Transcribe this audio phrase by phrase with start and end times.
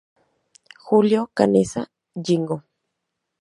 [0.85, 1.83] Julio Canessa:
[2.25, 2.63] Yingo.